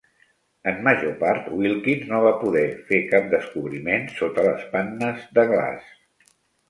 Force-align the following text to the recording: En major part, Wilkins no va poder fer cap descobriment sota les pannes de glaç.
En 0.69 0.77
major 0.85 1.11
part, 1.17 1.49
Wilkins 1.59 2.09
no 2.13 2.21
va 2.27 2.31
poder 2.45 2.65
fer 2.87 3.01
cap 3.11 3.29
descobriment 3.37 4.09
sota 4.17 4.47
les 4.51 4.65
pannes 4.73 5.29
de 5.39 5.45
glaç. 5.53 5.93